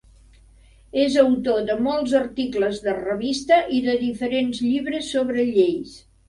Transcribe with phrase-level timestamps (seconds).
[1.01, 5.95] És autor de molts articles de revista i de diferents llibres sobre lleis.